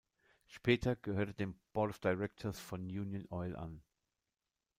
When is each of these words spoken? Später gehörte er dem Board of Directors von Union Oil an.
Später 0.47 0.95
gehörte 0.95 1.33
er 1.33 1.35
dem 1.35 1.59
Board 1.73 1.91
of 1.91 1.99
Directors 1.99 2.59
von 2.59 2.81
Union 2.85 3.27
Oil 3.29 3.55
an. 3.55 3.83